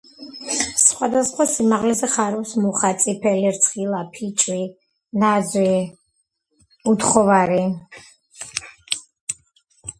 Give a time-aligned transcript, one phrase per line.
[0.83, 4.65] სხვადსხვა სიმაღლეზე ხარობს მუხა, წაბლი, წიფელი, რცხილა, ფიჭვი,
[5.23, 5.79] ნაძვი,
[6.93, 7.63] უთხოვარი.